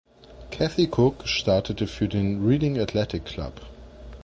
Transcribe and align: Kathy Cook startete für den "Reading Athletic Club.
Kathy 0.49 0.87
Cook 0.87 1.27
startete 1.27 1.85
für 1.85 2.07
den 2.07 2.43
"Reading 2.43 2.79
Athletic 2.79 3.23
Club. 3.25 3.61